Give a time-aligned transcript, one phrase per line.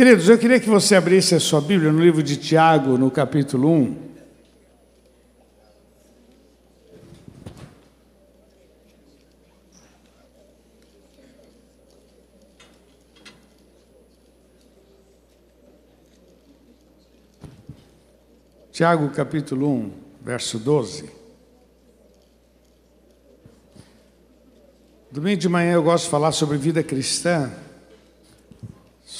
[0.00, 3.70] Queridos, eu queria que você abrisse a sua Bíblia no livro de Tiago, no capítulo
[3.70, 3.96] 1.
[18.72, 19.92] Tiago capítulo 1,
[20.22, 21.10] verso 12.
[25.12, 27.52] Domingo de manhã eu gosto de falar sobre vida cristã,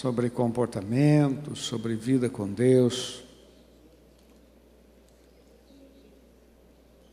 [0.00, 3.22] sobre comportamento, sobre vida com Deus.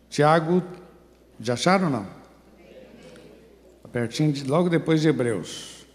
[0.09, 0.63] Tiago,
[1.37, 2.07] já acharam não?
[3.91, 5.85] Pertinho de, logo depois de Hebreus.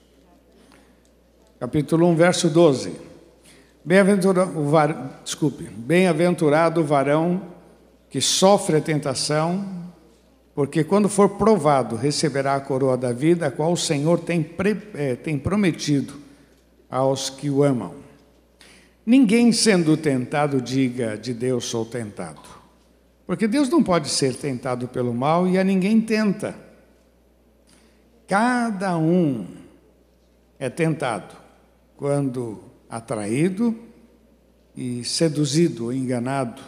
[1.58, 2.92] Capítulo 1, verso 12.
[3.82, 5.22] Bem-aventurado var...
[5.24, 5.64] Desculpe.
[5.64, 7.40] Bem-aventurado o varão
[8.10, 9.64] que sofre a tentação,
[10.54, 14.76] porque quando for provado, receberá a coroa da vida, a qual o Senhor tem, pre...
[14.92, 16.21] é, tem prometido
[16.92, 17.94] aos que o amam.
[19.04, 22.42] Ninguém sendo tentado diga de Deus sou tentado.
[23.26, 26.54] Porque Deus não pode ser tentado pelo mal e a ninguém tenta.
[28.28, 29.46] Cada um
[30.58, 31.34] é tentado
[31.96, 33.74] quando atraído
[34.76, 36.60] e seduzido, enganado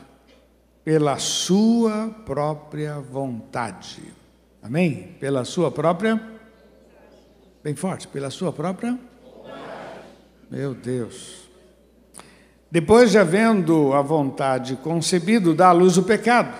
[0.83, 4.03] pela sua própria vontade.
[4.63, 5.17] Amém?
[5.21, 6.21] Pela sua própria.
[7.63, 8.99] Bem forte, pela sua própria.
[10.55, 11.49] Meu Deus.
[12.71, 16.55] Depois de havendo a vontade concebido, dá à luz o pecado.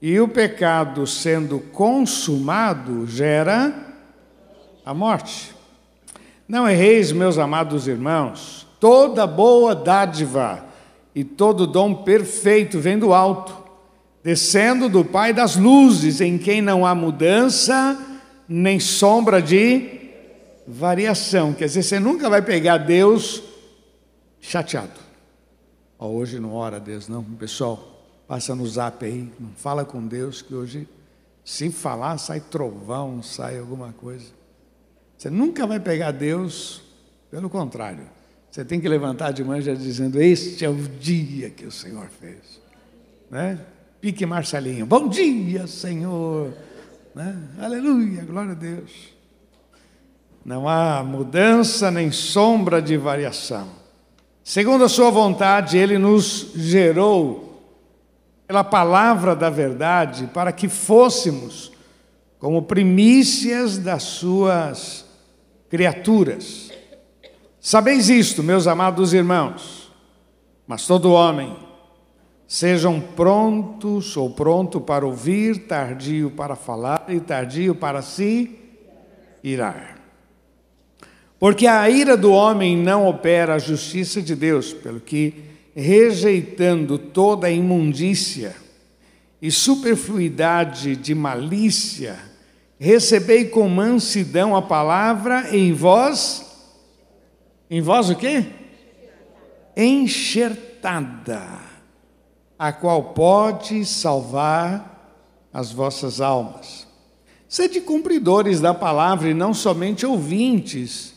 [0.00, 3.74] E o pecado sendo consumado gera
[4.86, 5.54] a morte.
[6.48, 10.64] Não erreis, meus amados irmãos, toda boa dádiva
[11.14, 13.54] e todo dom perfeito vem do alto,
[14.24, 17.98] descendo do Pai das luzes, em quem não há mudança
[18.48, 20.01] nem sombra de
[20.66, 21.52] variação.
[21.52, 23.42] Quer dizer, você nunca vai pegar Deus
[24.40, 25.00] chateado.
[25.98, 27.22] Oh, hoje não ora a Deus, não.
[27.22, 30.88] Pessoal, passa no zap aí, não fala com Deus, que hoje,
[31.44, 34.26] se falar, sai trovão, sai alguma coisa.
[35.16, 36.82] Você nunca vai pegar Deus,
[37.30, 38.04] pelo contrário.
[38.50, 42.08] Você tem que levantar de manhã já dizendo: Este é o dia que o Senhor
[42.20, 42.60] fez.
[43.30, 43.58] Né?
[44.00, 46.52] Pique Marcelinho, bom dia, Senhor.
[47.14, 47.38] Né?
[47.58, 49.12] Aleluia, glória a Deus.
[50.44, 53.68] Não há mudança nem sombra de variação.
[54.42, 57.62] Segundo a Sua vontade, Ele nos gerou
[58.46, 61.72] pela palavra da verdade para que fôssemos
[62.38, 65.04] como primícias das Suas
[65.70, 66.72] criaturas.
[67.60, 69.92] Sabeis isto, meus amados irmãos,
[70.66, 71.56] mas todo homem,
[72.48, 78.58] sejam prontos ou pronto para ouvir, tardio para falar e tardio para se
[79.44, 79.91] irar.
[81.42, 85.34] Porque a ira do homem não opera a justiça de Deus, pelo que,
[85.74, 88.54] rejeitando toda a imundícia
[89.40, 92.16] e superfluidade de malícia,
[92.78, 96.46] recebei com mansidão a palavra em vós,
[97.68, 98.46] em vós o quê?
[99.76, 101.58] Enxertada,
[102.56, 105.18] a qual pode salvar
[105.52, 106.86] as vossas almas.
[107.48, 111.11] Sede cumpridores da palavra e não somente ouvintes,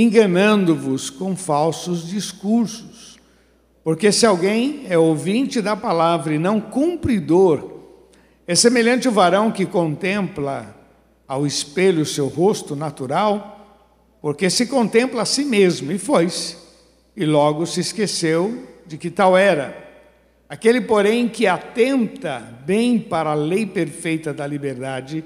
[0.00, 3.18] enganando-vos com falsos discursos.
[3.82, 7.78] Porque se alguém é ouvinte da palavra e não cumpridor,
[8.46, 10.76] é semelhante ao varão que contempla
[11.26, 13.56] ao espelho o seu rosto natural,
[14.22, 16.56] porque se contempla a si mesmo, e foi-se,
[17.16, 19.86] e logo se esqueceu de que tal era.
[20.48, 25.24] Aquele, porém, que atenta bem para a lei perfeita da liberdade,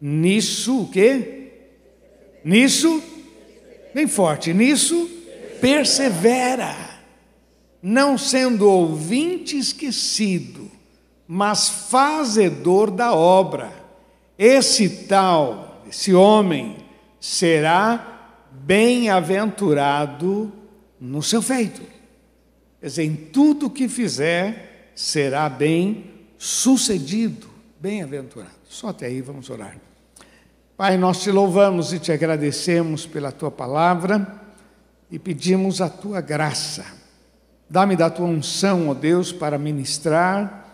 [0.00, 1.52] nisso o quê?
[2.44, 3.02] Nisso,
[3.94, 5.08] bem forte, nisso
[5.60, 6.74] persevera,
[7.80, 10.70] não sendo ouvinte esquecido,
[11.26, 13.84] mas fazedor da obra
[14.38, 16.76] esse tal, esse homem,
[17.20, 20.52] será bem-aventurado
[21.00, 21.80] no seu feito.
[22.80, 27.48] Quer dizer, em tudo que fizer, será bem sucedido,
[27.80, 28.52] bem-aventurado.
[28.68, 29.76] Só até aí vamos orar.
[30.76, 34.26] Pai, nós te louvamos e te agradecemos pela tua palavra
[35.10, 36.84] e pedimos a tua graça.
[37.70, 40.64] Dá-me da tua unção, ó Deus, para ministrar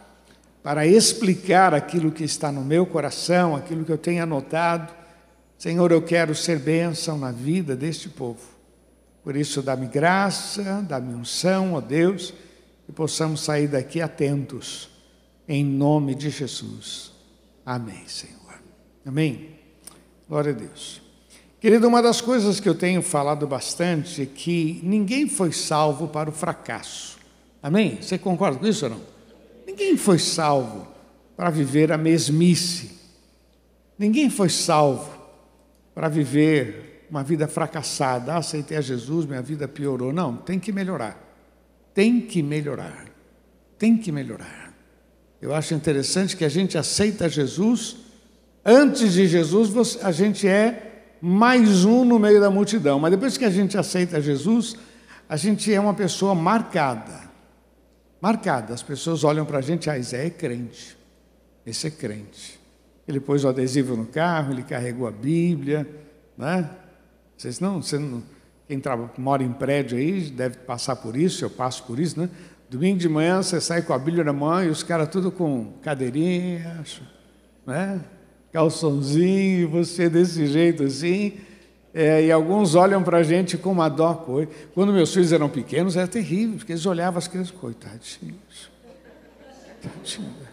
[0.63, 4.93] para explicar aquilo que está no meu coração, aquilo que eu tenho anotado.
[5.59, 8.41] Senhor, eu quero ser bênção na vida deste povo.
[9.23, 12.33] Por isso, dá-me graça, dá-me unção, ó Deus,
[12.89, 14.91] e possamos sair daqui atentos,
[15.49, 17.13] em nome de Jesus.
[17.65, 18.61] Amém, Senhor.
[19.05, 19.60] Amém.
[20.31, 21.03] Glória a Deus.
[21.61, 26.31] Querido, uma das coisas que eu tenho falado bastante é que ninguém foi salvo para
[26.31, 27.19] o fracasso.
[27.61, 27.99] Amém?
[28.01, 29.01] Você concorda com isso ou não?
[29.67, 30.87] Ninguém foi salvo
[31.37, 32.93] para viver a mesmice.
[33.99, 35.11] Ninguém foi salvo
[35.97, 38.35] para viver uma vida fracassada.
[38.35, 40.13] Ah, aceitei a Jesus, minha vida piorou.
[40.13, 41.21] Não, tem que melhorar.
[41.93, 43.07] Tem que melhorar.
[43.77, 44.73] Tem que melhorar.
[45.43, 48.10] Eu acho interessante que a gente aceita Jesus.
[48.65, 52.99] Antes de Jesus, a gente é mais um no meio da multidão.
[52.99, 54.77] Mas depois que a gente aceita Jesus,
[55.29, 57.31] a gente é uma pessoa marcada.
[58.21, 58.75] Marcada.
[58.75, 60.97] As pessoas olham para a gente, ah, Zé é crente.
[61.65, 62.61] Esse é crente.
[63.09, 65.89] Ele pôs o adesivo no carro, ele carregou a Bíblia,
[66.37, 66.69] né?
[67.37, 68.23] Vocês não, você não
[68.69, 68.81] quem
[69.19, 72.31] mora em prédio aí deve passar por isso, eu passo por isso, né?
[72.69, 75.73] Domingo de manhã você sai com a Bíblia na mão e os caras tudo com
[75.83, 76.85] cadeirinha,
[77.67, 78.01] né?
[78.53, 81.35] Calçãozinho, você desse jeito assim.
[81.93, 84.15] É, e alguns olham para a gente com uma dó.
[84.75, 88.71] Quando meus filhos eram pequenos, era terrível, porque eles olhavam as crianças, coitadinhos.
[89.81, 90.51] Tadinho.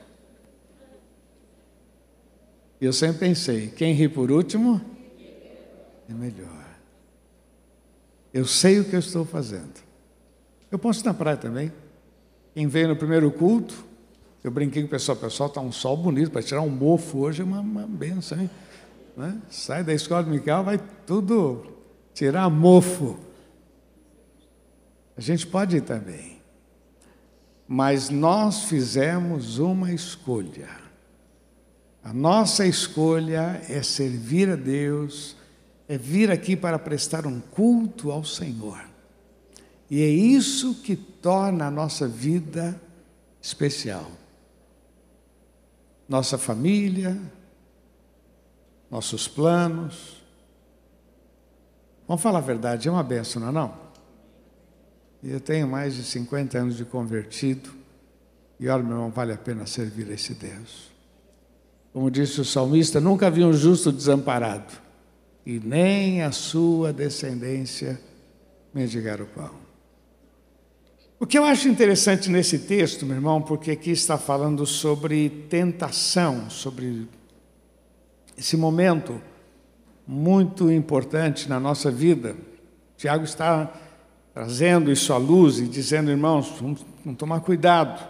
[2.80, 4.82] E eu sempre pensei: quem ri por último
[6.10, 6.66] é melhor.
[8.34, 9.74] Eu sei o que eu estou fazendo.
[10.72, 11.72] Eu posso ir na praia também.
[12.54, 13.86] Quem veio no primeiro culto,
[14.44, 17.42] eu brinquei com o pessoal, pessoal, está um sol bonito, para tirar um mofo hoje
[17.42, 18.50] é uma, uma benção, hein?
[19.16, 19.42] Né?
[19.50, 21.66] Sai da escola dominical, vai tudo
[22.14, 23.18] tirar mofo.
[25.18, 26.38] A gente pode ir também.
[27.68, 30.70] Mas nós fizemos uma escolha.
[32.04, 35.36] A nossa escolha é servir a Deus,
[35.90, 38.80] é vir aqui para prestar um culto ao Senhor.
[39.90, 42.80] E é isso que torna a nossa vida
[43.42, 44.10] especial
[46.08, 47.20] nossa família,
[48.90, 50.24] nossos planos.
[52.08, 53.88] Vamos falar a verdade, é uma benção, não é não?
[55.24, 57.70] Eu tenho mais de 50 anos de convertido
[58.60, 60.92] e olha, meu irmão, vale a pena servir a esse Deus.
[61.92, 64.74] Como disse o salmista, nunca vi um justo desamparado
[65.46, 68.00] e nem a sua descendência
[68.74, 69.67] mendigar o pão.
[71.20, 76.48] O que eu acho interessante nesse texto, meu irmão, porque aqui está falando sobre tentação,
[76.48, 77.08] sobre
[78.38, 79.20] esse momento
[80.08, 82.36] muito importante na nossa vida.
[82.96, 83.74] Tiago está
[84.32, 88.08] trazendo isso à luz e dizendo, irmãos, vamos, vamos tomar cuidado.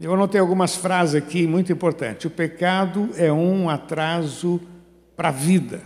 [0.00, 2.24] Eu anotei algumas frases aqui muito importantes.
[2.24, 4.58] O pecado é um atraso
[5.14, 5.82] para a vida.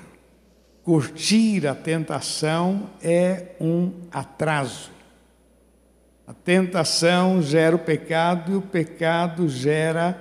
[0.84, 4.95] Curtir a tentação é um atraso.
[6.26, 10.20] A tentação gera o pecado e o pecado gera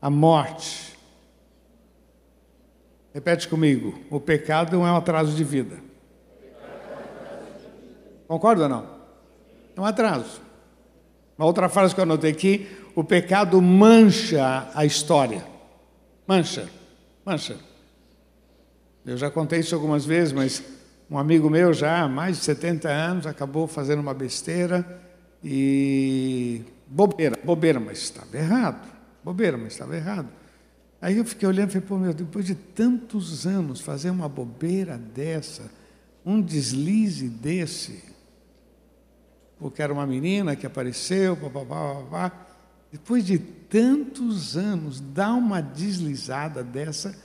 [0.00, 0.96] a morte.
[3.12, 5.78] Repete comigo: o pecado não é um atraso de vida.
[8.28, 8.86] Concorda ou não?
[9.74, 10.40] É um atraso.
[11.36, 15.44] Uma outra frase que eu anotei aqui: o pecado mancha a história.
[16.24, 16.68] Mancha,
[17.24, 17.56] mancha.
[19.04, 20.62] Eu já contei isso algumas vezes, mas
[21.10, 25.05] um amigo meu já há mais de 70 anos acabou fazendo uma besteira
[25.42, 28.96] e bobeira, bobeira, mas estava errado.
[29.24, 30.28] Bobeira, mas estava errado.
[31.00, 34.96] Aí eu fiquei olhando e falei, pô, meu, depois de tantos anos fazer uma bobeira
[34.96, 35.70] dessa,
[36.24, 38.02] um deslize desse,
[39.58, 42.46] porque era uma menina que apareceu, papapá, papapá.
[42.90, 47.16] Depois de tantos anos, dá uma deslizada dessa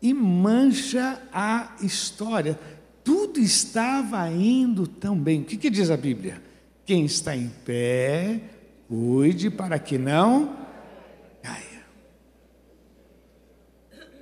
[0.00, 2.58] e mancha a história.
[3.02, 5.42] Tudo estava indo tão bem.
[5.42, 6.42] O que, que diz a Bíblia?
[6.86, 8.40] Quem está em pé,
[8.88, 10.54] cuide para que não
[11.42, 11.84] caia.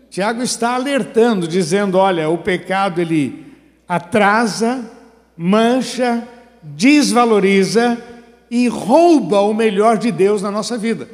[0.08, 3.54] Tiago está alertando, dizendo: olha, o pecado ele
[3.86, 4.90] atrasa,
[5.36, 6.26] mancha,
[6.62, 8.02] desvaloriza
[8.50, 11.06] e rouba o melhor de Deus na nossa vida.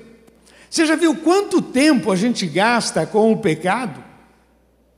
[0.70, 4.04] Você já viu quanto tempo a gente gasta com o pecado?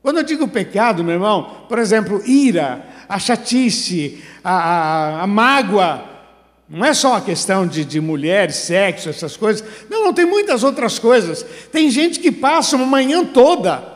[0.02, 6.12] Quando eu digo pecado, meu irmão, por exemplo, ira, a chatice, a, a, a mágoa,
[6.69, 9.62] não é só a questão de, de mulher, sexo, essas coisas.
[9.90, 11.45] Não, não, tem muitas outras coisas.
[11.71, 13.92] Tem gente que passa uma manhã toda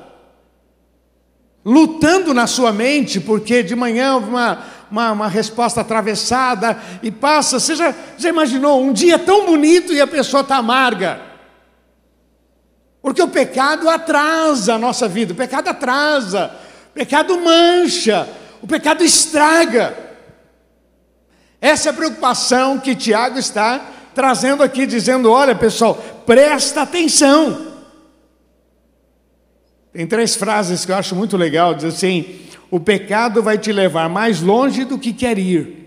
[1.64, 7.58] lutando na sua mente, porque de manhã uma, uma, uma resposta atravessada e passa.
[7.58, 11.20] Você já, já imaginou um dia tão bonito e a pessoa está amarga?
[13.02, 16.54] Porque o pecado atrasa a nossa vida, o pecado atrasa,
[16.90, 18.28] o pecado mancha,
[18.62, 20.05] o pecado estraga.
[21.60, 23.78] Essa é a preocupação que Tiago está
[24.14, 25.94] trazendo aqui, dizendo: olha pessoal,
[26.24, 27.74] presta atenção.
[29.92, 34.08] Tem três frases que eu acho muito legal, diz assim: o pecado vai te levar
[34.08, 35.86] mais longe do que quer ir.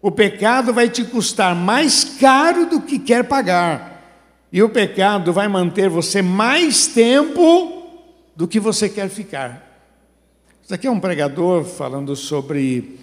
[0.00, 3.92] O pecado vai te custar mais caro do que quer pagar.
[4.52, 7.88] E o pecado vai manter você mais tempo
[8.36, 9.70] do que você quer ficar.
[10.62, 12.98] Isso aqui é um pregador falando sobre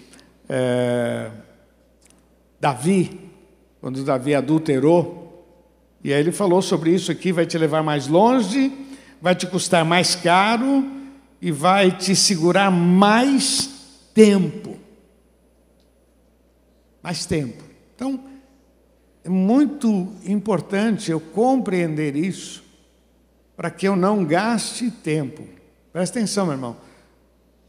[0.48, 1.30] é,
[2.60, 3.18] Davi,
[3.80, 5.18] quando Davi adulterou.
[6.04, 8.72] E aí ele falou sobre isso aqui: vai te levar mais longe,
[9.20, 10.84] vai te custar mais caro
[11.40, 14.76] e vai te segurar mais tempo.
[17.02, 17.64] Mais tempo.
[17.96, 18.22] Então,
[19.24, 22.62] é muito importante eu compreender isso
[23.56, 25.44] para que eu não gaste tempo.
[25.92, 26.76] Presta atenção, meu irmão.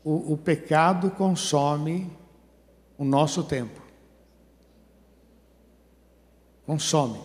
[0.03, 2.09] O, o pecado consome
[2.97, 3.80] o nosso tempo.
[6.65, 7.19] Consome.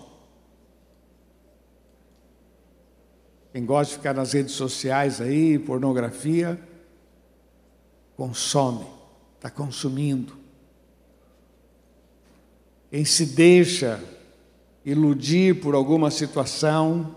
[3.52, 6.60] Quem gosta de ficar nas redes sociais aí, pornografia,
[8.16, 8.86] consome,
[9.36, 10.36] está consumindo.
[12.90, 14.02] Quem se deixa
[14.84, 17.14] iludir por alguma situação,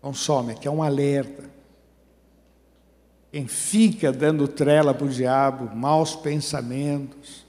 [0.00, 1.50] consome, que é um alerta.
[3.32, 7.46] Quem fica dando trela para o diabo, maus pensamentos.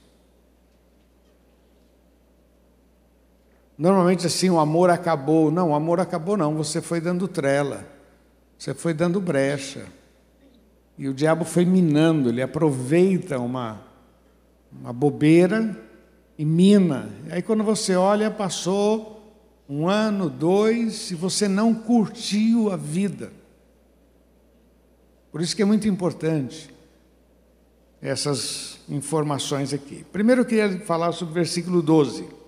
[3.82, 5.50] Normalmente assim, o amor acabou.
[5.50, 7.84] Não, o amor acabou não, você foi dando trela.
[8.56, 9.86] Você foi dando brecha.
[10.96, 13.82] E o diabo foi minando, ele aproveita uma,
[14.70, 15.76] uma bobeira
[16.38, 17.10] e mina.
[17.28, 19.20] Aí quando você olha, passou
[19.68, 23.32] um ano, dois, e você não curtiu a vida.
[25.32, 26.72] Por isso que é muito importante
[28.00, 30.06] essas informações aqui.
[30.12, 32.41] Primeiro eu queria falar sobre o versículo 12.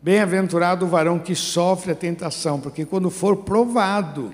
[0.00, 4.32] Bem-aventurado o varão que sofre a tentação, porque quando for provado,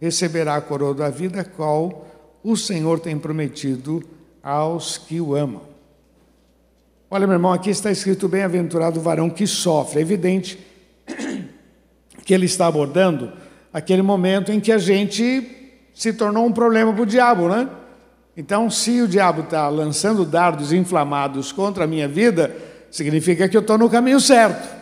[0.00, 2.06] receberá a coroa da vida, qual
[2.44, 4.02] o Senhor tem prometido
[4.42, 5.62] aos que o amam.
[7.10, 9.98] Olha, meu irmão, aqui está escrito bem-aventurado o varão que sofre.
[9.98, 10.58] É evidente
[12.24, 13.32] que ele está abordando
[13.72, 17.68] aquele momento em que a gente se tornou um problema para o diabo, né?
[18.36, 22.56] Então, se o diabo está lançando dardos inflamados contra a minha vida,
[22.92, 24.79] significa que eu estou no caminho certo.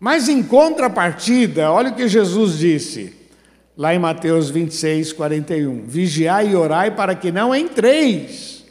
[0.00, 3.14] Mas em contrapartida, olha o que Jesus disse,
[3.76, 5.84] lá em Mateus 26, 41.
[5.86, 8.64] Vigiai e orai para que não entreis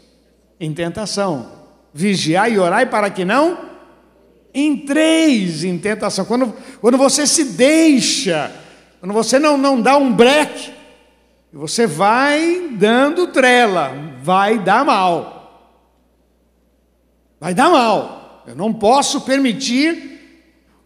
[0.59, 1.51] em tentação.
[1.93, 3.57] Vigiai e orai para que não
[4.53, 6.25] entreis em tentação.
[6.25, 8.51] Quando, quando você se deixa,
[8.99, 10.71] quando você não, não dá um breque,
[11.51, 15.37] você vai dando trela, vai dar mal.
[17.39, 18.43] Vai dar mal.
[18.47, 20.16] Eu não posso permitir.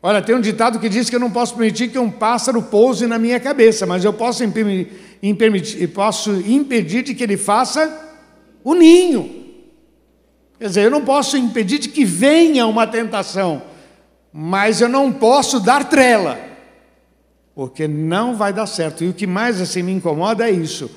[0.03, 3.05] Olha, tem um ditado que diz que eu não posso permitir que um pássaro pouse
[3.05, 8.09] na minha cabeça, mas eu posso, impedir, posso impedir de que ele faça
[8.63, 9.45] o ninho.
[10.57, 13.61] Quer dizer, eu não posso impedir de que venha uma tentação,
[14.33, 16.39] mas eu não posso dar trela,
[17.53, 19.03] porque não vai dar certo.
[19.03, 20.89] E o que mais assim me incomoda é isso.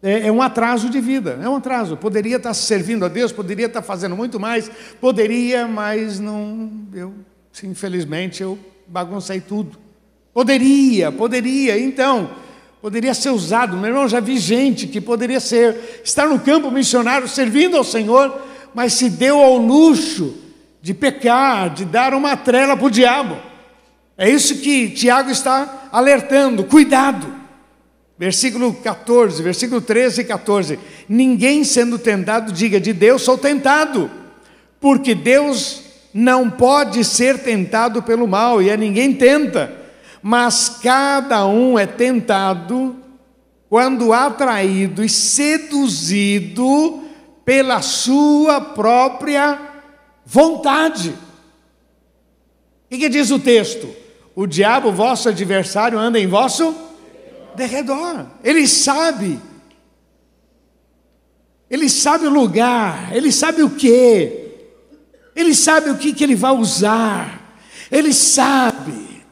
[0.00, 1.96] É, é um atraso de vida, é um atraso.
[1.96, 6.70] Poderia estar servindo a Deus, poderia estar fazendo muito mais, poderia, mas não.
[6.94, 7.12] Eu,
[7.64, 9.78] infelizmente, eu baguncei tudo.
[10.34, 12.30] Poderia, poderia, então,
[12.82, 13.76] poderia ser usado.
[13.76, 18.42] Meu irmão, já vi gente que poderia ser, estar no campo missionário servindo ao Senhor,
[18.74, 20.34] mas se deu ao luxo
[20.82, 23.38] de pecar, de dar uma trela para o diabo.
[24.18, 27.34] É isso que Tiago está alertando, cuidado.
[28.18, 30.78] Versículo 14, versículo 13 e 14.
[31.08, 34.10] Ninguém sendo tentado diga de Deus sou tentado,
[34.80, 35.82] porque Deus
[36.16, 39.70] não pode ser tentado pelo mal e a ninguém tenta,
[40.22, 42.96] mas cada um é tentado
[43.68, 47.04] quando atraído e seduzido
[47.44, 49.60] pela sua própria
[50.24, 51.10] vontade.
[51.10, 53.86] O que, que, diz o texto?
[54.34, 56.74] O diabo, vosso adversário, anda em vosso
[57.54, 58.24] derredor.
[58.42, 59.38] Ele sabe.
[61.68, 64.45] Ele sabe o lugar, ele sabe o que,
[65.36, 67.60] ele sabe o que, que ele vai usar,
[67.92, 69.22] ele sabe.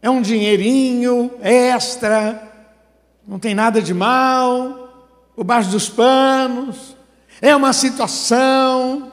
[0.00, 2.52] É um dinheirinho extra,
[3.26, 6.96] não tem nada de mal, por baixo dos panos,
[7.40, 9.12] é uma situação,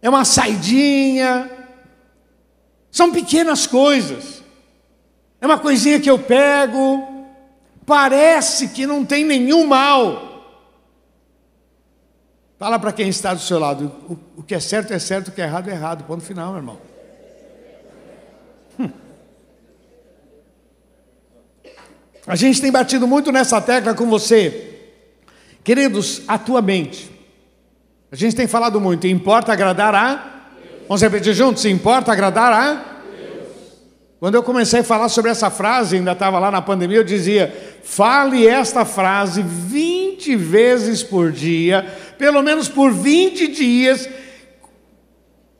[0.00, 1.50] é uma saidinha,
[2.90, 4.42] são pequenas coisas,
[5.40, 7.26] é uma coisinha que eu pego,
[7.84, 10.35] parece que não tem nenhum mal.
[12.58, 15.32] Fala para quem está do seu lado, o, o, que é certo é certo, o
[15.32, 16.78] que é errado é errado, ponto final, meu irmão.
[18.78, 18.90] Hum.
[22.26, 24.72] A gente tem batido muito nessa tecla com você
[25.66, 27.10] Queridos, a tua mente.
[28.12, 30.44] A gente tem falado muito, importa agradar a?
[30.86, 31.64] Vamos repetir juntos?
[31.64, 32.95] Importa agradar a?
[34.18, 37.54] Quando eu comecei a falar sobre essa frase, ainda estava lá na pandemia, eu dizia:
[37.84, 44.08] fale esta frase 20 vezes por dia, pelo menos por 20 dias.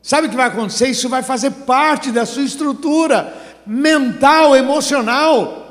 [0.01, 0.87] Sabe o que vai acontecer?
[0.87, 3.33] Isso vai fazer parte da sua estrutura
[3.65, 5.65] mental, emocional.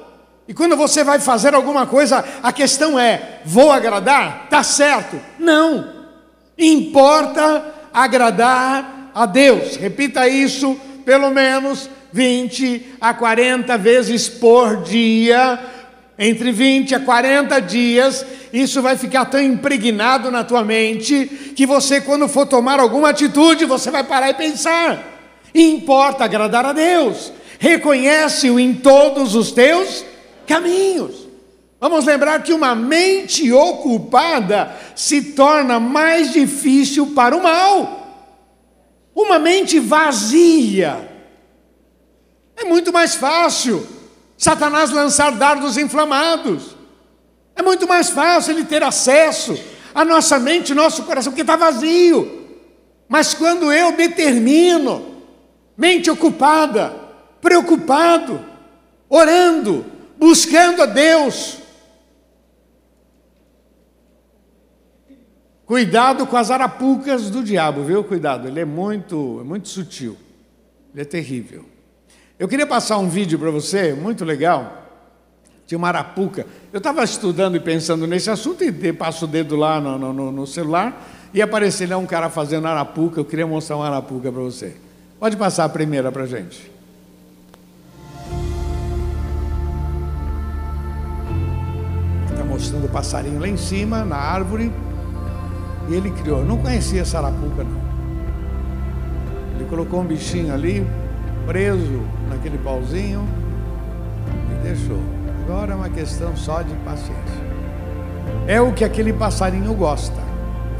[0.47, 4.47] E quando você vai fazer alguma coisa, a questão é: vou agradar?
[4.49, 5.21] Tá certo?
[5.41, 5.93] Não.
[6.57, 9.75] Importa agradar a Deus.
[9.75, 15.57] Repita isso pelo menos 20 a 40 vezes por dia,
[16.19, 22.01] entre 20 a 40 dias, isso vai ficar tão impregnado na tua mente que você,
[22.01, 25.01] quando for tomar alguma atitude, você vai parar e pensar.
[25.55, 30.05] Importa agradar a Deus, reconhece-o em todos os teus
[30.45, 31.29] caminhos.
[31.81, 38.06] Vamos lembrar que uma mente ocupada se torna mais difícil para o mal.
[39.17, 41.11] Uma mente vazia
[42.55, 43.87] é muito mais fácil
[44.37, 46.77] Satanás lançar dardos inflamados.
[47.55, 49.59] É muito mais fácil ele ter acesso
[49.95, 52.47] à nossa mente, nosso coração, porque está vazio.
[53.09, 55.23] Mas quando eu determino,
[55.75, 56.95] mente ocupada,
[57.41, 58.45] preocupado,
[59.09, 59.87] orando,
[60.19, 61.57] buscando a Deus,
[65.67, 68.03] cuidado com as arapucas do diabo, viu?
[68.05, 70.17] Cuidado, ele é muito, é muito sutil,
[70.95, 71.65] ele é terrível.
[72.39, 74.85] Eu queria passar um vídeo para você, muito legal,
[75.67, 76.47] de uma arapuca.
[76.73, 80.47] Eu estava estudando e pensando nesse assunto e passo o dedo lá no, no, no
[80.47, 83.21] celular e apareceu lá um cara fazendo arapuca.
[83.21, 84.77] Eu queria mostrar uma arapuca para você.
[85.19, 86.71] Pode passar a primeira para gente.
[92.31, 94.71] Está mostrando o passarinho lá em cima, na árvore.
[95.89, 96.41] E ele criou.
[96.41, 97.87] Eu não conhecia essa arapuca, não.
[99.55, 100.87] Ele colocou um bichinho ali,
[101.47, 103.27] preso naquele pauzinho
[104.51, 105.01] e deixou.
[105.45, 107.47] Agora é uma questão só de paciência.
[108.47, 110.21] É o que aquele passarinho gosta.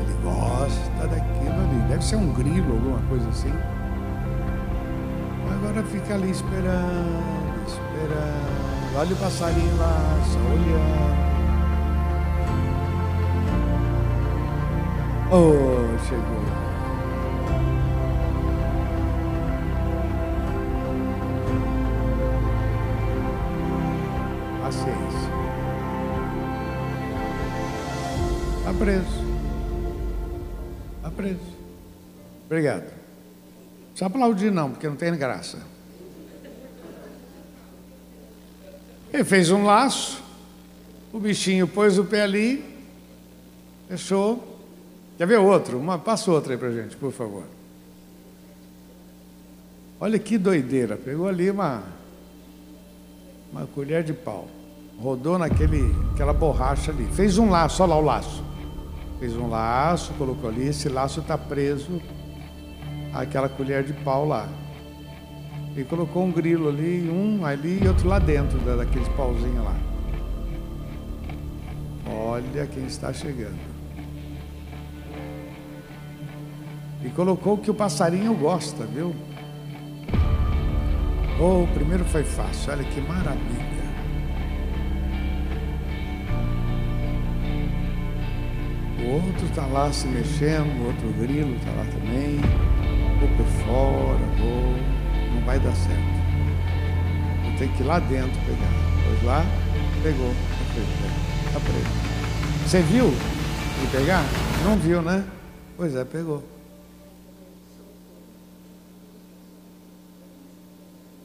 [0.01, 1.89] Ele gosta daquilo ali.
[1.89, 3.53] Deve ser um grilo, alguma coisa assim.
[5.53, 8.97] Agora fica ali esperando, esperando.
[8.99, 11.26] Olha o passarinho lá, só olhando.
[15.31, 16.67] Oh, chegou.
[28.79, 29.25] preso.
[30.97, 31.57] Está preso.
[32.45, 32.93] Obrigado.
[33.99, 35.59] Não aplaudir não, porque não tem graça.
[39.13, 40.23] Ele fez um laço,
[41.13, 42.65] o bichinho pôs o pé ali,
[43.89, 44.56] fechou.
[45.17, 45.79] Quer ver outro?
[45.79, 47.45] Uma, passa outra aí pra gente, por favor.
[49.99, 50.97] Olha que doideira.
[50.97, 51.83] Pegou ali uma,
[53.51, 54.47] uma colher de pau.
[55.01, 57.07] Rodou naquele, aquela borracha ali.
[57.13, 58.45] Fez um laço, olha lá o laço.
[59.19, 62.03] Fez um laço, colocou ali, esse laço está preso
[63.15, 64.47] àquela colher de pau lá.
[65.75, 69.77] E colocou um grilo ali, um ali e outro lá dentro daqueles pauzinhos lá.
[72.07, 73.66] Olha quem está chegando.
[77.05, 79.15] E colocou o que o passarinho gosta, viu?
[81.39, 83.77] Oh, o primeiro foi fácil, olha que maravilha.
[88.99, 92.41] O outro está lá se mexendo, o outro grilo está lá também.
[93.21, 95.35] Vou por fora, vou.
[95.35, 96.17] Não vai dar certo.
[97.59, 98.73] Ter que ir lá dentro pegar.
[99.07, 99.45] Pois lá,
[100.03, 100.31] pegou.
[100.31, 100.91] Está preso.
[101.47, 102.67] Está preso.
[102.67, 104.25] Você viu ele pegar?
[104.65, 105.25] Não viu, né?
[105.77, 106.56] Pois é, pegou.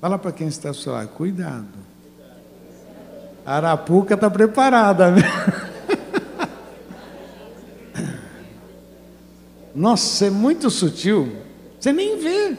[0.02, 1.68] Fala para quem está só, cuidado.
[3.46, 5.14] A arapuca está preparada.
[9.76, 11.32] Nossa, é muito sutil.
[11.80, 12.58] Você nem vê.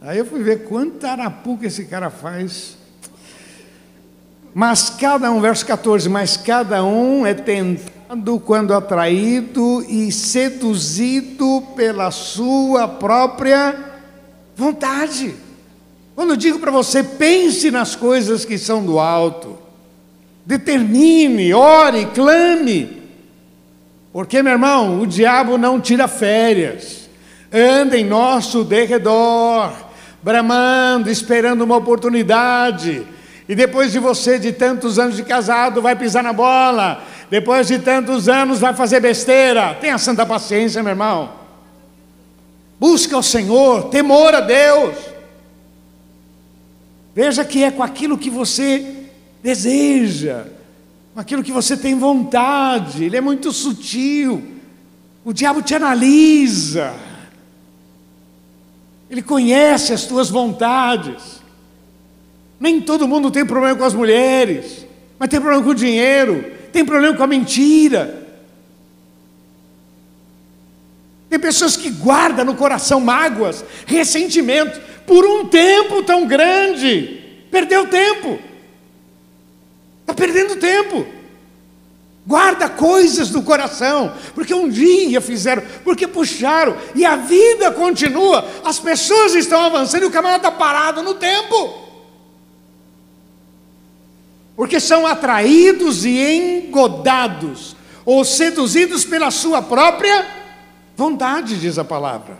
[0.00, 2.78] Aí eu fui ver quanta arapuca esse cara faz.
[4.54, 12.10] Mas cada um, verso 14, mas cada um é tentado quando atraído e seduzido pela
[12.10, 13.93] sua própria
[14.56, 15.34] vontade.
[16.14, 19.58] Quando eu digo para você, pense nas coisas que são do alto,
[20.46, 23.02] determine, ore, clame,
[24.12, 27.10] porque, meu irmão, o diabo não tira férias,
[27.52, 29.72] anda em nosso derredor,
[30.22, 33.04] bramando, esperando uma oportunidade.
[33.48, 37.80] E depois de você, de tantos anos de casado, vai pisar na bola, depois de
[37.80, 39.74] tantos anos vai fazer besteira.
[39.80, 41.43] Tenha santa paciência, meu irmão.
[42.84, 44.94] Busca o Senhor, temor a Deus.
[47.14, 49.06] Veja que é com aquilo que você
[49.42, 50.44] deseja,
[51.14, 53.02] com aquilo que você tem vontade.
[53.02, 54.42] Ele é muito sutil.
[55.24, 56.94] O diabo te analisa.
[59.08, 61.40] Ele conhece as tuas vontades.
[62.60, 64.86] Nem todo mundo tem problema com as mulheres,
[65.18, 68.23] mas tem problema com o dinheiro, tem problema com a mentira.
[71.34, 77.48] Tem pessoas que guardam no coração mágoas, ressentimentos, por um tempo tão grande.
[77.50, 78.38] Perdeu tempo.
[80.02, 81.04] Está perdendo tempo.
[82.24, 88.78] Guarda coisas do coração, porque um dia fizeram, porque puxaram, e a vida continua, as
[88.78, 91.82] pessoas estão avançando e o camarada está parado no tempo.
[94.54, 100.43] Porque são atraídos e engodados, ou seduzidos pela sua própria
[100.96, 102.36] vontade, diz a palavra.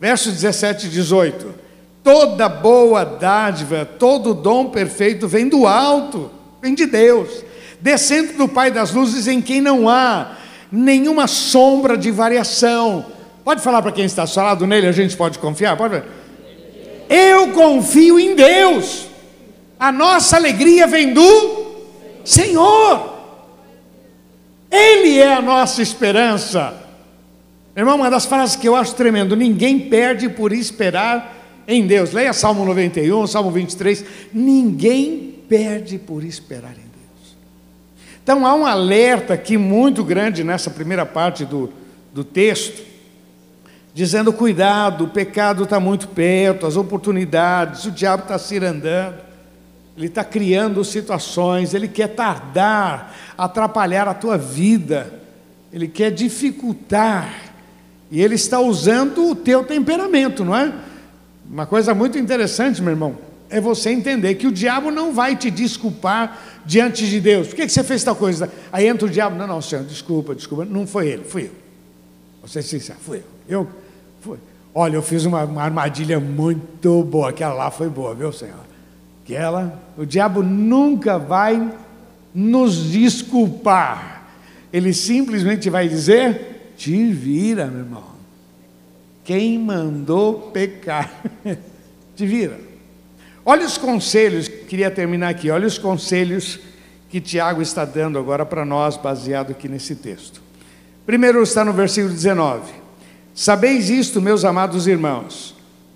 [0.00, 1.54] Versos 17 e 18.
[2.02, 7.44] Toda boa dádiva, todo dom perfeito vem do alto, vem de Deus
[7.84, 10.38] descendo do Pai das luzes, em quem não há
[10.72, 13.04] nenhuma sombra de variação.
[13.44, 15.76] Pode falar para quem está falado nele, a gente pode confiar?
[15.76, 16.02] Pode
[17.10, 19.06] Eu confio em Deus.
[19.78, 21.74] A nossa alegria vem do
[22.24, 23.12] Senhor.
[24.70, 26.72] Ele é a nossa esperança.
[27.76, 31.34] Irmão, uma das frases que eu acho tremendo: ninguém perde por esperar
[31.66, 32.12] em Deus.
[32.12, 34.04] Leia Salmo 91, Salmo 23.
[34.32, 37.36] Ninguém perde por esperar em Deus.
[38.22, 41.72] Então há um alerta aqui muito grande nessa primeira parte do,
[42.12, 42.82] do texto,
[43.92, 49.16] dizendo: cuidado, o pecado está muito perto, as oportunidades, o diabo está cirandando,
[49.96, 55.12] ele está criando situações, ele quer tardar, atrapalhar a tua vida,
[55.72, 57.53] ele quer dificultar,
[58.10, 60.72] e ele está usando o teu temperamento, não é?
[61.48, 63.16] Uma coisa muito interessante, meu irmão
[63.54, 67.46] é você entender que o diabo não vai te desculpar diante de Deus.
[67.46, 68.50] Por que, você fez tal coisa?
[68.72, 71.52] Aí entra o diabo, não, não, senhor, desculpa, desculpa, não foi ele, fui eu.
[72.42, 73.60] Você sincero, fui eu.
[73.60, 73.68] Eu
[74.20, 74.38] fui.
[74.74, 78.58] Olha, eu fiz uma, uma armadilha muito boa, aquela lá foi boa, viu, senhor?
[79.22, 81.72] Aquela, o diabo nunca vai
[82.34, 84.24] nos desculpar.
[84.72, 88.04] Ele simplesmente vai dizer: te vira, meu irmão.
[89.24, 91.22] Quem mandou pecar?
[92.14, 92.58] te vira.
[93.44, 96.58] Olha os conselhos, queria terminar aqui, olha os conselhos
[97.10, 100.42] que Tiago está dando agora para nós, baseado aqui nesse texto.
[101.06, 102.72] Primeiro está no versículo 19:
[103.34, 105.54] Sabeis isto, meus amados irmãos,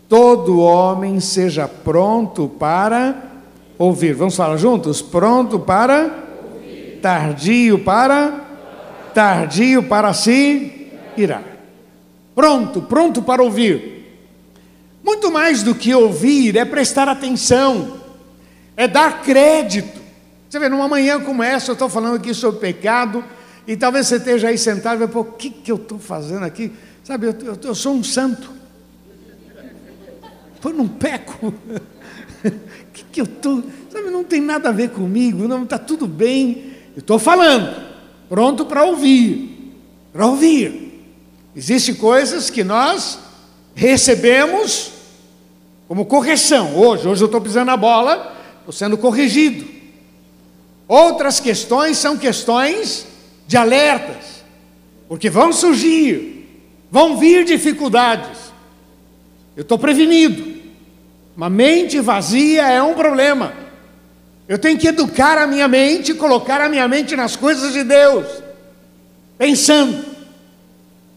[0.08, 3.22] todo homem seja pronto para
[3.78, 4.14] ouvir.
[4.14, 5.00] Vamos falar juntos?
[5.00, 6.98] Pronto para ouvir.
[7.00, 8.47] tardio para
[9.18, 11.42] tardio para se irar.
[12.36, 14.06] Pronto, pronto para ouvir.
[15.02, 17.98] Muito mais do que ouvir, é prestar atenção,
[18.76, 19.98] é dar crédito.
[20.48, 23.24] Você vê, numa manhã como essa, eu estou falando aqui sobre pecado,
[23.66, 26.44] e talvez você esteja aí sentado e vai, pô, o que, que eu estou fazendo
[26.44, 26.70] aqui?
[27.02, 28.52] Sabe, eu, eu, eu sou um santo.
[30.64, 31.52] Eu não peco.
[32.44, 33.64] O que, que eu estou.
[33.90, 36.72] Sabe, não tem nada a ver comigo, não está tudo bem.
[36.94, 37.87] Eu estou falando,
[38.28, 39.74] pronto para ouvir.
[40.12, 41.02] Para ouvir.
[41.54, 43.18] Existem coisas que nós
[43.74, 44.92] recebemos
[45.86, 46.76] como correção.
[46.76, 49.66] Hoje, hoje eu estou pisando a bola, estou sendo corrigido.
[50.86, 53.06] Outras questões são questões
[53.46, 54.44] de alertas,
[55.08, 56.46] porque vão surgir,
[56.90, 58.38] vão vir dificuldades.
[59.56, 60.58] Eu estou prevenido.
[61.36, 63.52] Uma mente vazia é um problema.
[64.48, 68.26] Eu tenho que educar a minha mente, colocar a minha mente nas coisas de Deus,
[69.36, 70.02] pensando.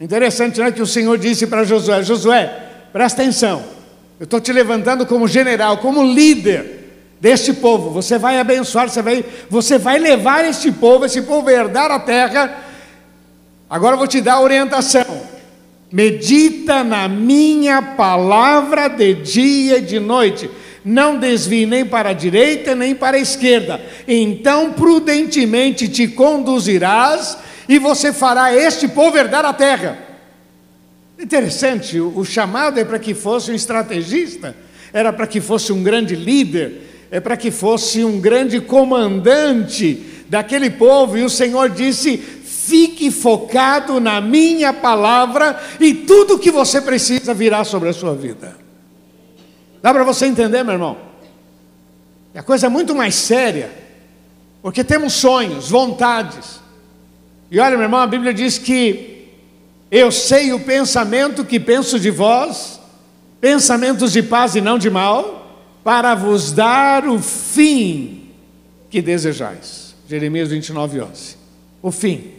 [0.01, 2.53] Interessante, não é que o Senhor disse para Josué: Josué,
[2.91, 3.63] presta atenção.
[4.19, 6.81] Eu estou te levantando como general, como líder
[7.21, 7.89] deste povo.
[7.91, 12.63] Você vai abençoar, você vai, você vai levar este povo, esse povo herdar a terra.
[13.69, 15.05] Agora eu vou te dar a orientação.
[15.89, 20.49] Medita na minha palavra de dia e de noite.
[20.83, 23.79] Não desvie nem para a direita nem para a esquerda.
[24.07, 27.37] Então prudentemente te conduzirás
[27.69, 29.97] e você fará este povo herdar a terra.
[31.19, 34.55] Interessante, o, o chamado é para que fosse um estrategista,
[34.91, 40.69] era para que fosse um grande líder, é para que fosse um grande comandante daquele
[40.69, 46.81] povo, e o Senhor disse: fique focado na minha palavra, e tudo o que você
[46.81, 48.60] precisa virá sobre a sua vida.
[49.81, 50.97] Dá para você entender, meu irmão?
[52.33, 53.71] É a coisa muito mais séria,
[54.61, 56.59] porque temos sonhos, vontades,
[57.49, 59.27] E olha, meu irmão, a Bíblia diz que
[59.91, 62.79] eu sei o pensamento que penso de vós,
[63.41, 68.29] pensamentos de paz e não de mal, para vos dar o fim
[68.89, 69.93] que desejais.
[70.07, 71.37] Jeremias 29, 11.
[71.81, 72.31] O fim.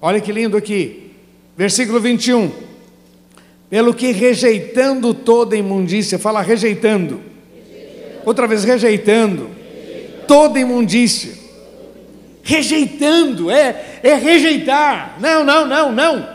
[0.00, 1.12] Olha que lindo aqui.
[1.56, 2.50] Versículo 21.
[3.70, 7.22] Pelo que rejeitando toda imundícia, fala rejeitando.
[8.26, 9.48] Outra vez, rejeitando.
[10.26, 11.40] Toda imundícia
[12.42, 15.16] rejeitando, é, é rejeitar.
[15.20, 16.28] Não, não, não, não.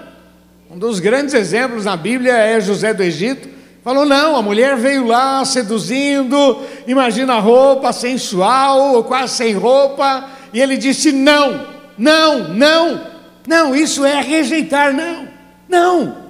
[0.72, 3.50] Um dos grandes exemplos na Bíblia é José do Egito.
[3.84, 10.60] Falou: não, a mulher veio lá seduzindo, imagina a roupa sensual, quase sem roupa, e
[10.60, 11.68] ele disse: não,
[11.98, 13.02] não, não,
[13.48, 15.28] não, isso é rejeitar, não,
[15.70, 16.25] não,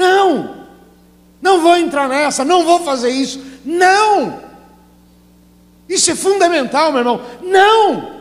[0.00, 0.66] não,
[1.42, 4.40] não vou entrar nessa, não vou fazer isso, não,
[5.88, 8.20] isso é fundamental, meu irmão, não,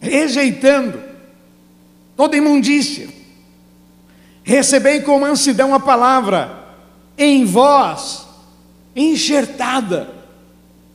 [0.00, 1.00] rejeitando
[2.16, 3.08] toda imundícia.
[4.42, 6.64] Recebei com mansidão a palavra
[7.16, 8.26] em vós,
[8.94, 10.10] enxertada.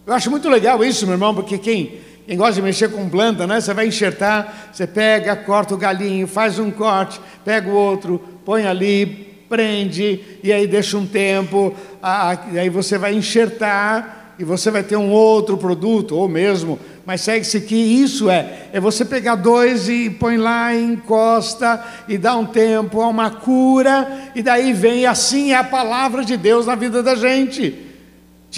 [0.06, 3.48] Eu acho muito legal isso, meu irmão, porque quem, quem gosta de mexer com planta,
[3.48, 3.60] né?
[3.60, 8.68] Você vai enxertar, você pega, corta o galinho, faz um corte, pega o outro, põe
[8.68, 14.96] ali, prende, e aí deixa um tempo, aí você vai enxertar e você vai ter
[14.96, 20.12] um outro produto, ou mesmo mas segue-se aqui, isso é, é você pegar dois e
[20.12, 25.56] põe lá, encosta e dá um tempo, há uma cura, e daí vem, assim é
[25.56, 27.89] a palavra de Deus na vida da gente.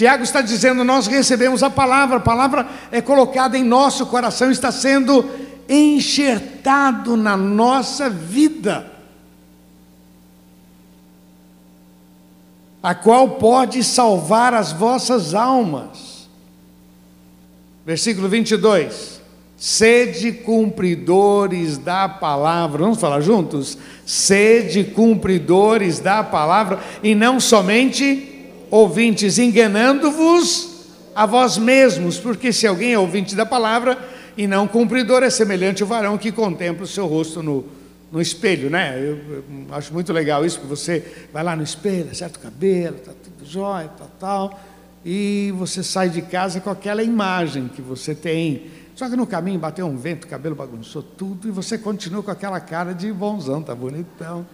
[0.02, 4.72] Tiago está dizendo: nós recebemos a palavra, a palavra é colocada em nosso coração, está
[4.72, 5.30] sendo
[5.68, 8.84] enxertado na nossa vida,
[12.82, 16.28] a qual pode salvar as vossas almas.
[17.86, 19.22] Versículo 22.
[19.56, 22.82] Sede cumpridores da palavra.
[22.82, 23.78] Vamos falar juntos?
[24.04, 28.31] Sede cumpridores da palavra e não somente
[28.72, 33.96] ouvintes, enganando-vos a vós mesmos, porque se alguém é ouvinte da palavra
[34.36, 37.66] e não cumpridor, é semelhante ao varão que contempla o seu rosto no,
[38.10, 38.98] no espelho, né?
[38.98, 42.96] Eu, eu, acho muito legal isso, que você vai lá no espelho, acerta o cabelo,
[42.96, 44.60] tá tudo jóia, tal, tal
[45.04, 48.70] e você sai de casa com aquela imagem que você tem.
[48.94, 52.30] Só que no caminho bateu um vento, o cabelo bagunçou tudo e você continua com
[52.30, 54.46] aquela cara de bonzão, tá bonitão.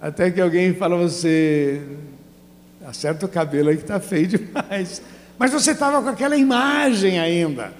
[0.00, 1.80] Até que alguém fala você
[2.84, 5.02] acerta o cabelo aí que tá feio demais.
[5.38, 7.72] Mas você estava com aquela imagem ainda.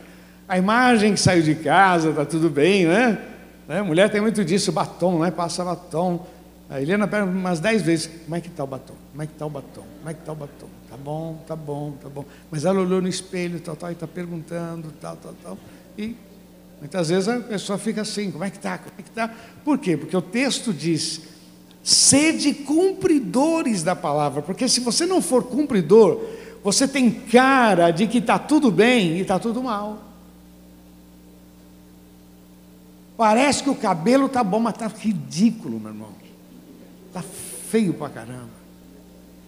[0.49, 3.19] A imagem que saiu de casa, tá tudo bem, né?
[3.69, 3.83] né?
[3.83, 5.31] Mulher tem muito disso, batom, né?
[5.31, 6.27] Passa batom.
[6.69, 8.95] A Helena pergunta umas dez vezes, como é que está o batom?
[9.11, 9.85] Como é que está o batom?
[9.99, 10.69] Como é que está o batom?
[10.89, 12.25] Tá bom, tá bom, tá bom.
[12.51, 15.59] Mas ela olhou no espelho, tal, tal, e está perguntando, tal, tal, tal.
[15.99, 16.17] E
[16.81, 18.79] muitas vezes a pessoa fica assim, como é que está?
[18.79, 19.31] Como é que está?
[19.65, 19.97] Por quê?
[19.97, 21.21] Porque o texto diz,
[21.83, 26.21] sede cumpridores da palavra, porque se você não for cumpridor,
[26.63, 29.99] você tem cara de que está tudo bem e está tudo mal.
[33.17, 36.09] Parece que o cabelo está bom, mas está ridículo, meu irmão.
[37.09, 38.61] Está feio pra caramba.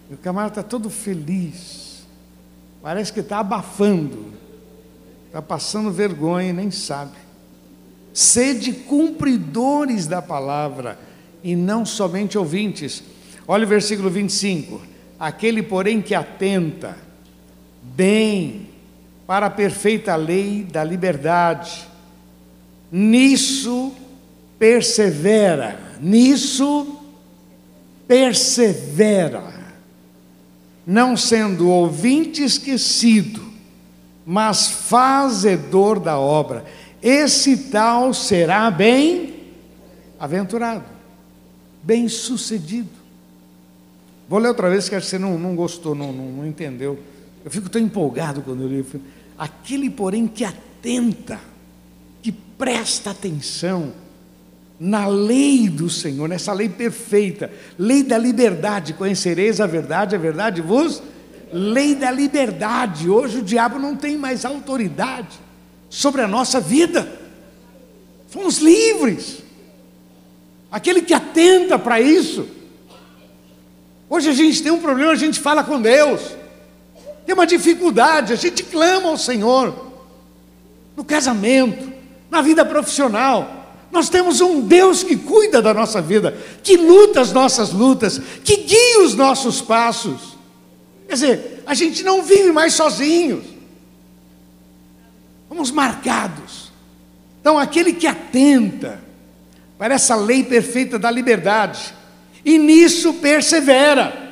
[0.09, 2.05] E o camarada está todo feliz.
[2.81, 4.33] Parece que está abafando.
[5.27, 7.17] Está passando vergonha e nem sabe.
[8.13, 10.99] Sede cumpridores da palavra
[11.43, 13.03] e não somente ouvintes.
[13.47, 14.81] Olha o versículo 25.
[15.19, 16.97] Aquele, porém, que atenta
[17.81, 18.69] bem
[19.27, 21.87] para a perfeita lei da liberdade,
[22.91, 23.93] nisso
[24.57, 26.99] persevera, nisso
[28.07, 29.63] persevera
[30.85, 33.41] não sendo ouvinte esquecido,
[34.25, 36.65] mas fazedor da obra.
[37.01, 39.33] Esse tal será bem
[40.19, 40.85] aventurado,
[41.83, 42.89] bem sucedido.
[44.27, 46.97] Vou ler outra vez, que acho que você não, não gostou, não, não, não entendeu.
[47.43, 48.85] Eu fico tão empolgado quando eu leio.
[49.37, 51.39] Aquele, porém, que atenta,
[52.21, 53.91] que presta atenção,
[54.79, 60.61] na lei do Senhor, nessa lei perfeita, lei da liberdade, conhecereis a verdade, a verdade
[60.61, 61.01] vos.
[61.51, 65.39] Lei da liberdade, hoje o diabo não tem mais autoridade
[65.87, 67.07] sobre a nossa vida,
[68.27, 69.42] fomos livres.
[70.73, 72.47] Aquele que atenta para isso,
[74.09, 76.19] hoje a gente tem um problema, a gente fala com Deus,
[77.27, 79.93] tem uma dificuldade, a gente clama ao Senhor,
[80.97, 81.93] no casamento,
[82.27, 87.31] na vida profissional, nós temos um Deus que cuida da nossa vida, que luta as
[87.31, 90.35] nossas lutas, que guia os nossos passos.
[91.07, 93.45] Quer dizer, a gente não vive mais sozinhos.
[95.47, 96.71] Fomos marcados
[97.39, 99.12] Então, aquele que atenta
[99.83, 101.93] para essa lei perfeita da liberdade,
[102.45, 104.31] e nisso persevera.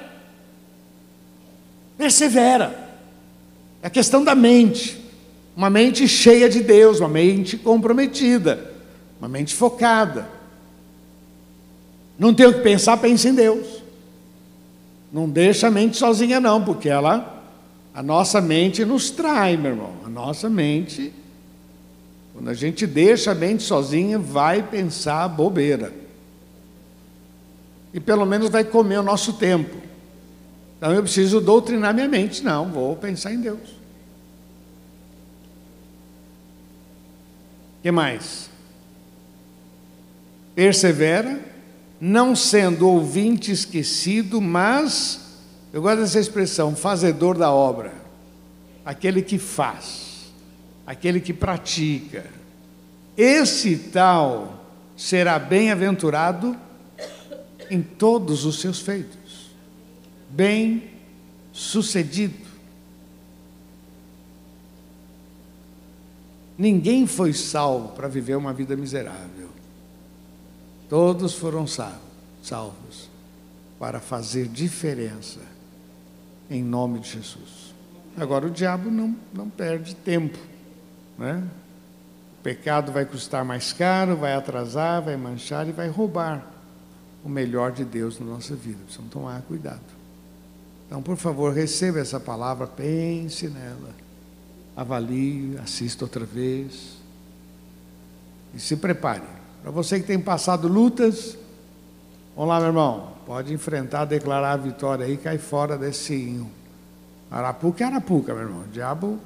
[1.98, 2.90] Persevera.
[3.84, 4.98] É a questão da mente.
[5.54, 8.72] Uma mente cheia de Deus, uma mente comprometida,
[9.20, 10.26] uma mente focada.
[12.18, 13.84] Não tem o que pensar, pense em Deus.
[15.12, 17.44] Não deixa a mente sozinha, não, porque ela,
[17.94, 19.96] a nossa mente nos trai, meu irmão.
[20.06, 21.14] A nossa mente,
[22.34, 25.94] quando a gente deixa a mente sozinha, vai pensar bobeira.
[27.94, 29.76] E pelo menos vai comer o nosso tempo.
[30.78, 32.44] Então eu preciso doutrinar minha mente.
[32.44, 33.82] Não, vou pensar em Deus.
[37.82, 38.50] Que mais?
[40.56, 41.52] Persevera
[42.02, 45.20] não sendo ouvinte esquecido, mas,
[45.72, 47.94] eu gosto dessa expressão, fazedor da obra,
[48.84, 50.11] aquele que faz,
[50.86, 52.26] aquele que pratica.
[53.18, 54.64] Esse tal
[54.96, 56.56] será bem-aventurado
[57.70, 59.50] em todos os seus feitos,
[60.30, 62.52] bem-sucedido.
[66.58, 69.50] Ninguém foi salvo para viver uma vida miserável.
[70.90, 73.10] Todos foram salvos
[73.80, 75.40] para fazer diferença
[76.50, 77.74] em nome de Jesus.
[78.18, 80.38] Agora o diabo não, não perde tempo,
[81.22, 81.44] né?
[82.40, 86.44] O pecado vai custar mais caro, vai atrasar, vai manchar e vai roubar
[87.24, 88.80] o melhor de Deus na nossa vida.
[88.84, 89.80] Precisamos tomar cuidado.
[90.88, 93.92] Então, por favor, receba essa palavra, pense nela,
[94.76, 96.98] avalie, assista outra vez
[98.54, 99.24] e se prepare
[99.62, 101.38] para você que tem passado lutas,
[102.36, 106.44] vamos lá, meu irmão, pode enfrentar, declarar a vitória aí, cai fora desse
[107.30, 108.62] Arapuca é Arapuca, meu irmão.
[108.64, 109.20] O diabo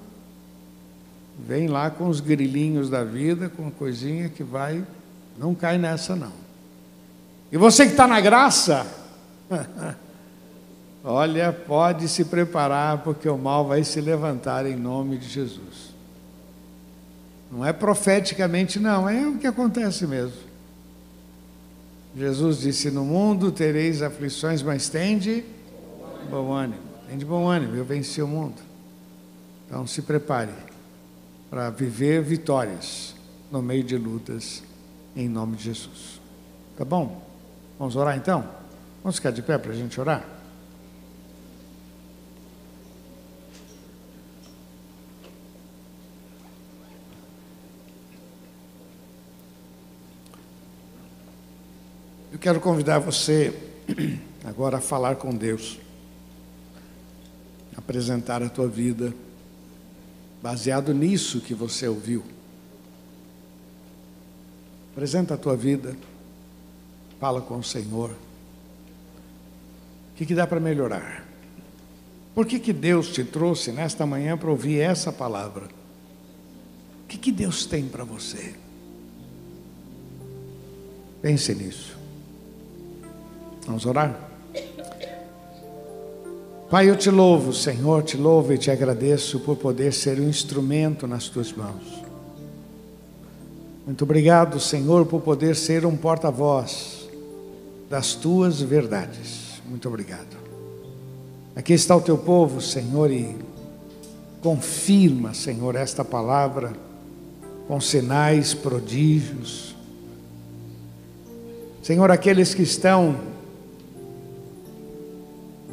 [1.38, 4.84] vem lá com os grilinhos da vida, com coisinha que vai,
[5.38, 6.32] não cai nessa não.
[7.52, 8.86] E você que está na graça,
[11.04, 15.94] olha, pode se preparar, porque o mal vai se levantar em nome de Jesus.
[17.52, 20.46] Não é profeticamente, não, é o que acontece mesmo.
[22.18, 25.44] Jesus disse: No mundo tereis aflições, mas tende
[26.30, 26.82] bom ânimo.
[27.08, 28.56] Tende bom ânimo, eu venci o mundo.
[29.68, 30.50] Então se prepare
[31.50, 33.16] para viver vitórias
[33.52, 34.64] no meio de lutas,
[35.16, 36.20] em nome de Jesus.
[36.78, 37.26] Tá bom?
[37.80, 38.48] Vamos orar então?
[39.04, 40.26] Vamos ficar de pé para a gente orar?
[52.32, 53.54] Eu quero convidar você
[54.44, 55.80] agora a falar com Deus,
[57.78, 59.14] apresentar a tua vida,
[60.46, 62.24] baseado nisso que você ouviu.
[64.92, 65.98] Apresenta a tua vida,
[67.20, 68.12] fala com o Senhor.
[68.12, 68.16] O
[70.16, 71.26] que, que dá para melhorar?
[72.36, 75.66] Por que, que Deus te trouxe nesta manhã para ouvir essa palavra?
[75.66, 78.54] O que, que Deus tem para você?
[81.24, 81.98] Pense nisso.
[83.66, 84.30] Vamos orar?
[86.68, 91.06] Pai, eu te louvo, Senhor, te louvo e te agradeço por poder ser um instrumento
[91.06, 92.04] nas tuas mãos.
[93.86, 97.08] Muito obrigado, Senhor, por poder ser um porta-voz
[97.88, 99.62] das tuas verdades.
[99.70, 100.36] Muito obrigado.
[101.56, 103.38] Aqui está o teu povo, Senhor, e
[104.42, 106.74] confirma, Senhor, esta palavra
[107.68, 109.76] com sinais, prodígios.
[111.84, 113.35] Senhor, aqueles que estão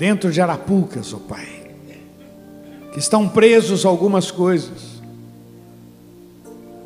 [0.03, 1.47] dentro de Arapucas, ó oh Pai,
[2.93, 5.01] que estão presos a algumas coisas.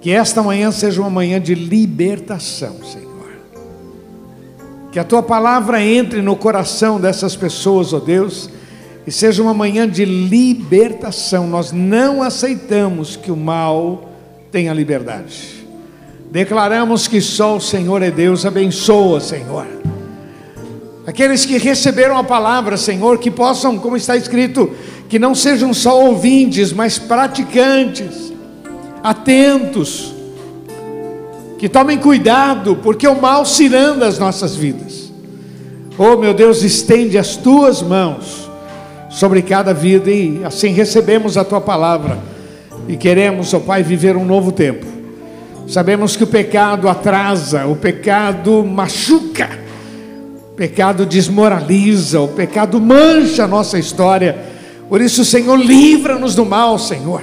[0.03, 3.39] Que esta manhã seja uma manhã de libertação, Senhor.
[4.93, 8.51] Que a tua palavra entre no coração dessas pessoas, ó oh Deus,
[9.07, 11.47] e seja uma manhã de libertação.
[11.47, 14.11] Nós não aceitamos que o mal
[14.53, 15.67] tenha liberdade.
[16.31, 18.45] Declaramos que só o Senhor é Deus.
[18.45, 19.96] Abençoa, Senhor
[21.07, 24.73] Aqueles que receberam a palavra, Senhor, que possam, como está escrito,
[25.09, 28.33] que não sejam só ouvintes, mas praticantes,
[29.05, 30.13] atentos,
[31.59, 35.13] que tomem cuidado, porque o mal ciranda as nossas vidas.
[35.97, 38.51] Oh, meu Deus, estende as tuas mãos
[39.09, 42.19] sobre cada vida e assim recebemos a tua palavra
[42.89, 44.85] e queremos, oh Pai, viver um novo tempo.
[45.69, 49.66] Sabemos que o pecado atrasa, o pecado machuca
[50.57, 54.37] pecado desmoraliza, o pecado mancha a nossa história.
[54.89, 57.21] Por isso, Senhor, livra-nos do mal, Senhor.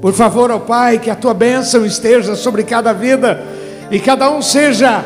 [0.00, 3.44] Por favor, ó Pai, que a tua bênção esteja sobre cada vida
[3.90, 5.04] e cada um seja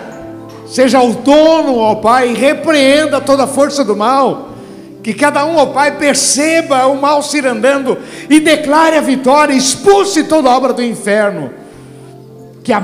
[0.67, 4.51] seja autônomo, ó Pai, e repreenda toda a força do mal.
[5.03, 7.99] Que cada um, ó Pai, perceba o mal se andando
[8.29, 11.51] e declare a vitória, expulse toda obra do inferno.
[12.63, 12.81] Que a,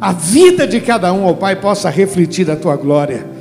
[0.00, 3.37] a vida de cada um, ó Pai, possa refletir a tua glória.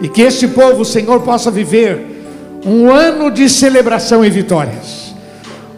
[0.00, 2.22] E que este povo, Senhor, possa viver
[2.64, 5.14] um ano de celebração e vitórias.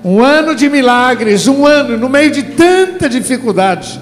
[0.04, 4.00] Um ano de milagres, um ano no meio de tanta dificuldade.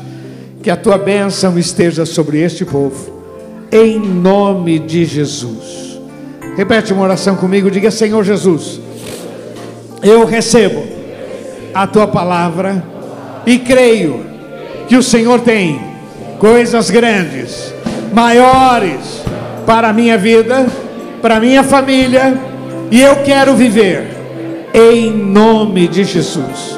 [0.62, 3.20] Que a tua bênção esteja sobre este povo
[3.72, 6.00] em nome de Jesus.
[6.56, 8.80] Repete uma oração comigo, diga: Senhor Jesus,
[10.02, 10.84] eu recebo
[11.72, 12.82] a tua palavra
[13.46, 14.24] e creio
[14.88, 15.80] que o Senhor tem
[16.38, 17.72] coisas grandes,
[18.12, 19.22] maiores
[19.70, 20.66] para a minha vida,
[21.22, 22.36] para a minha família,
[22.90, 24.04] e eu quero viver
[24.74, 26.76] em nome de Jesus.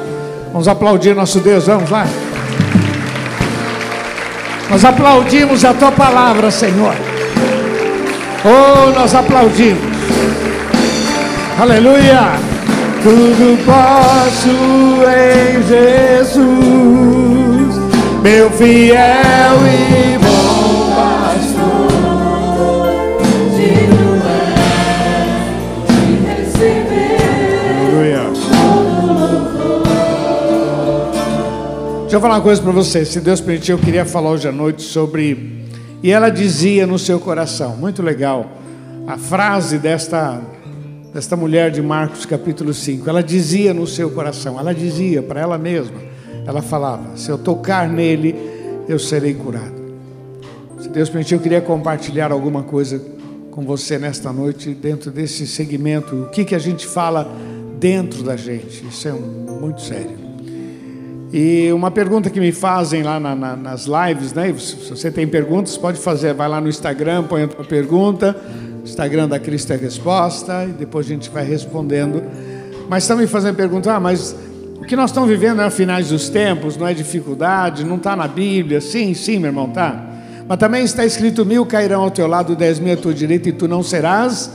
[0.51, 2.05] Vamos aplaudir nosso Deus, vamos lá.
[4.69, 6.93] Nós aplaudimos a tua palavra, Senhor.
[8.45, 9.81] Oh, nós aplaudimos.
[11.59, 12.33] Aleluia.
[13.01, 14.49] Tudo posso
[15.09, 16.45] em Jesus,
[18.21, 20.22] meu fiel e
[32.23, 33.03] falar uma coisa para você.
[33.03, 35.65] Se Deus permitir, eu queria falar hoje à noite sobre.
[36.01, 38.49] E ela dizia no seu coração, muito legal,
[39.05, 40.39] a frase desta,
[41.13, 43.09] desta mulher de Marcos capítulo 5.
[43.09, 45.97] Ela dizia no seu coração, ela dizia para ela mesma,
[46.45, 48.33] ela falava: Se eu tocar nele,
[48.87, 49.83] eu serei curado.
[50.79, 53.01] Se Deus permitir, eu queria compartilhar alguma coisa
[53.51, 56.15] com você nesta noite, dentro desse segmento.
[56.15, 57.29] O que, que a gente fala
[57.77, 58.87] dentro da gente?
[58.87, 60.22] Isso é muito sério.
[61.35, 64.53] E uma pergunta que me fazem lá na, na, nas lives, né?
[64.55, 66.31] Se você tem perguntas, pode fazer.
[66.35, 68.35] Vai lá no Instagram, põe a tua pergunta.
[68.83, 70.65] Instagram da Cristo é Resposta.
[70.65, 72.21] E depois a gente vai respondendo.
[72.87, 74.35] Mas estão me fazendo pergunta, ah, mas
[74.77, 78.27] o que nós estamos vivendo é finais dos tempos, não é dificuldade, não está na
[78.27, 78.79] Bíblia.
[78.79, 80.05] Sim, sim, meu irmão, tá.
[80.47, 83.51] Mas também está escrito: mil cairão ao teu lado, dez mil à tua direita, e
[83.51, 84.51] tu não serás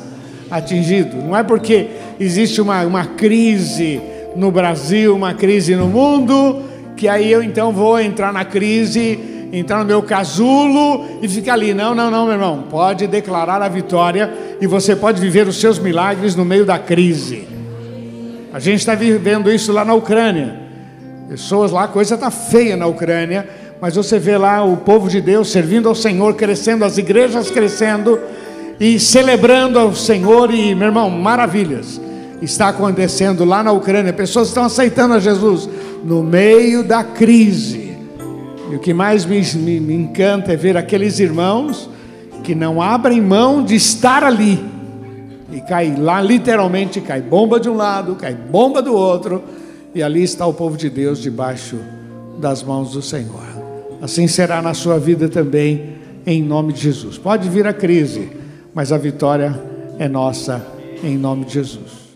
[0.48, 1.16] atingido.
[1.16, 1.88] Não é porque
[2.20, 4.00] existe uma, uma crise
[4.38, 6.62] no Brasil, uma crise no mundo,
[6.96, 11.74] que aí eu então vou entrar na crise, entrar no meu casulo e ficar ali.
[11.74, 12.64] Não, não, não, meu irmão.
[12.70, 17.48] Pode declarar a vitória e você pode viver os seus milagres no meio da crise.
[18.52, 20.54] A gente está vivendo isso lá na Ucrânia.
[21.28, 23.46] Pessoas lá, a coisa está feia na Ucrânia,
[23.80, 28.20] mas você vê lá o povo de Deus servindo ao Senhor, crescendo, as igrejas crescendo
[28.78, 32.00] e celebrando ao Senhor e, meu irmão, maravilhas
[32.40, 34.12] está acontecendo lá na Ucrânia.
[34.12, 35.68] Pessoas estão aceitando a Jesus
[36.04, 37.96] no meio da crise.
[38.70, 41.88] E o que mais me, me, me encanta é ver aqueles irmãos
[42.44, 44.64] que não abrem mão de estar ali.
[45.50, 49.42] E cai lá, literalmente, cai bomba de um lado, cai bomba do outro,
[49.94, 51.78] e ali está o povo de Deus debaixo
[52.38, 53.42] das mãos do Senhor.
[54.00, 57.16] Assim será na sua vida também, em nome de Jesus.
[57.16, 58.30] Pode vir a crise,
[58.74, 59.58] mas a vitória
[59.98, 60.64] é nossa,
[61.02, 62.07] em nome de Jesus.